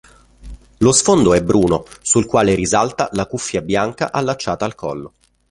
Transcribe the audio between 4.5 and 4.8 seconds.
al